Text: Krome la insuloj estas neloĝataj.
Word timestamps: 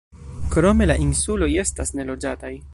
Krome 0.55 0.87
la 0.91 0.95
insuloj 1.05 1.51
estas 1.67 1.95
neloĝataj. 2.01 2.55